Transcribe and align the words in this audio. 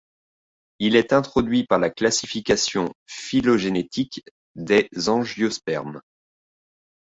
Il 0.79 0.95
est 0.95 1.13
introduit 1.13 1.63
par 1.63 1.77
la 1.77 1.91
classification 1.91 2.91
phylogénétique 3.05 4.25
des 4.55 4.89
angiospermes. 5.09 6.01